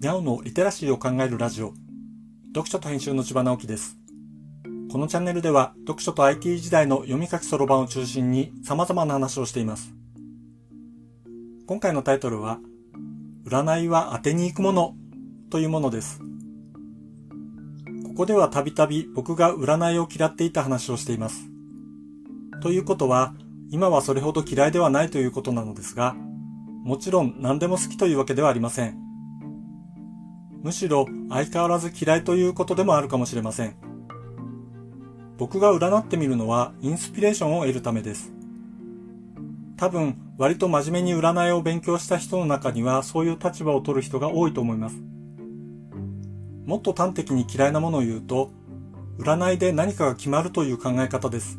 [0.00, 1.74] にゃおのリテラシーを考えるラジオ。
[2.54, 3.98] 読書と編集の千葉直樹です。
[4.90, 9.92] このチャンネルでは読書と IT 時代の読み書きそろばんを中心に様々な話をしています。
[11.66, 12.60] 今回のタイトルは
[13.44, 14.94] 占いは当てに行くもの
[15.50, 16.22] というものです。
[18.06, 21.50] ここではたびたび僕が占いを嫌っていた話をしています。
[22.62, 23.34] ということは
[23.68, 26.14] 今はそれほど嫌いではないということなのですが
[26.84, 29.09] もちろん何でも好きというわけではありません。
[30.62, 33.76] むしろ相変わらず嫌いということでもあるかもしれません。
[35.38, 38.32] 僕が占ってみるのはインスピレーションを得るためです。
[39.76, 44.96] 多分割と真面目に占いを勉強した人の中にはそういう立場を取る人が多いと思います。
[46.66, 48.50] もっと端的に嫌いなものを言うと、
[49.18, 51.58] 占いで何かが決まるという考え方です。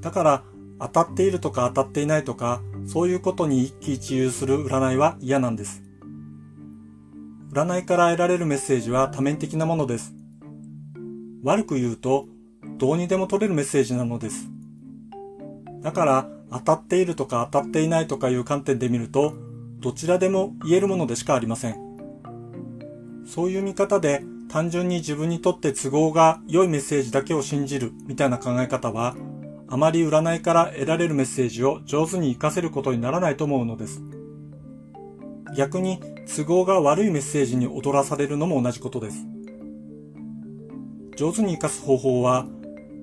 [0.00, 0.42] だから
[0.78, 5.87] 当たっているとか当たっていないとかそういうことに一喜一憂する占いは嫌なんです。
[7.58, 10.14] 占いから得られるメッセージは多面的なものです。
[11.42, 12.28] 悪く言うと、
[12.78, 14.48] どうにでも取れるメッセージなのです。
[15.82, 19.34] だから、当たっているとか当たっていないとかいう観点で見ると、
[19.80, 21.76] どちらでも言えるものでしかありません。
[23.26, 29.16] そういう見方で単純に自分にとって都合が良いメッセージだけを信じるみたいな考え方は
[29.68, 34.00] あまり占いから得られるメッセージを上手に活かせることにならないと思うのです。
[35.56, 39.26] 逆に都合が悪いメッセージに踊らされるのも同じことです。
[41.16, 42.46] 上手に活かす方法は、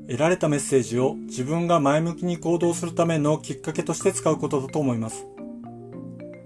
[0.07, 5.25] 得られたメッセージを自分が前向きに行動するためのきっかけとして使うことだと思います。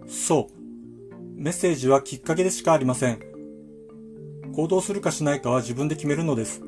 [0.08, 0.60] そう。
[1.36, 3.20] メッセージはきっかけでしかありません。
[4.56, 6.62] 行動するかしないかは自分で決めるのです。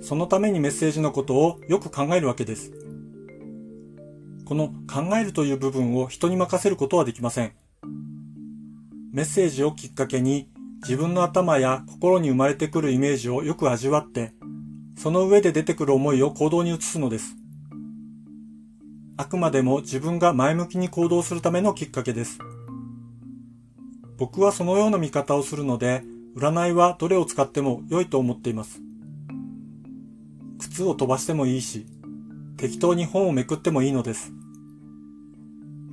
[0.00, 2.72] そのためにメッセージのことをよく考えるわけです。
[4.44, 7.52] この考えるという部分を人に任せることはできません。
[9.12, 10.48] メッセージをきっかけに
[10.80, 14.32] 自分の頭や心に生まれてくるイメージをよく味わって、
[14.96, 17.36] その上で出てくる思いを行動に移すのです。
[19.18, 22.38] あくまでも自分が前向きに行動するためのきっかけです。
[24.16, 26.02] 僕はそのような見方をするので、
[26.34, 28.80] 占いはどれを使っても良いと思っています。
[30.58, 31.84] 靴を飛ばしてもいいし、
[32.56, 34.32] 適当に本をめくってもいいのです。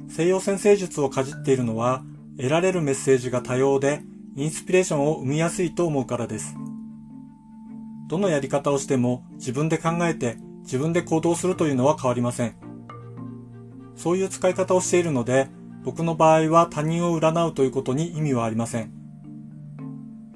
[0.07, 2.01] 西洋先生術をかじっているのは、
[2.39, 4.01] 得られるメッセージが多様で、
[4.37, 6.55] インスピレーションを生みやすいと思うからです。
[8.07, 12.55] どのやり方をしても自分で考えて自分で行動するというのは変わりません。
[13.97, 15.49] そういう使い方をしているので、
[15.83, 18.93] 僕の場合は他人を占うということに意味はありません。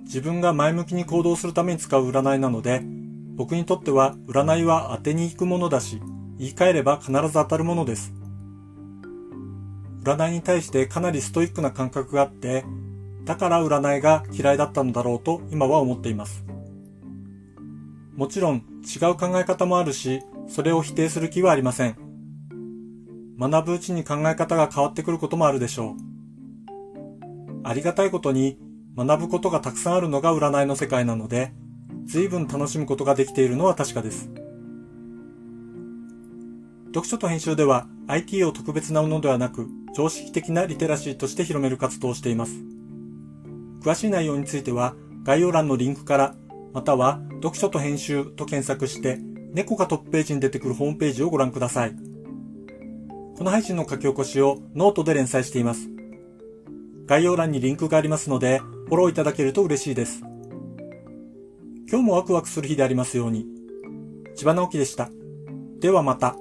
[0.02, 2.81] 自分が前向きに行動するために使う占いなので、
[3.35, 6.02] 僕にとっては占いは当てに行くものだし、
[6.38, 8.14] 言い換えれば必ず当たるものです。
[10.03, 12.66] 占いに対してかなりストイックな感覚があって、
[13.24, 16.44] だから占いが嫌いだったのだろうと今は思っています。
[18.16, 21.96] もちろん違う考え方もあるし、それを否定する気はありません。
[23.40, 25.96] 学ぶうちに考え方が変わってくることもあるでしょう。
[27.64, 28.59] ありがたいことに
[28.97, 31.53] 学ぶことがたくさんあるのが占いの世界なので、
[32.06, 34.30] 随分楽しむことができているのは確かです。
[36.88, 42.54] 読書と編集では IT を特別なものではなく常識的なリテラシーとして広める活動をしています。
[43.81, 46.36] 詳しい内容については概要欄のリンクから
[46.74, 49.20] または読書と編集と検索して
[49.53, 51.96] 猫がトップページに出てくるホームページをご覧ください。
[53.38, 55.90] この配信の書き起こしをノートで連載しています。
[57.06, 60.22] 概要欄にリンクがありますのでフォローいただけると嬉しいです。
[61.90, 63.46] 今日もワクワクする日でありますように。
[64.36, 65.09] 千葉直樹でした。
[65.80, 66.36] ではまた。